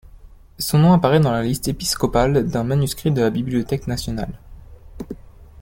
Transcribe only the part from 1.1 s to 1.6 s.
dans la